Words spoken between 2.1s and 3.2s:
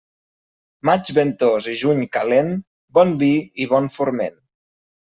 calent, bon